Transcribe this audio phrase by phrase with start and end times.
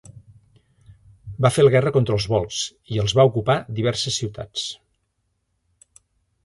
[1.45, 4.69] Va fer la guerra contra els volscs i els va ocupar diverses ciutats.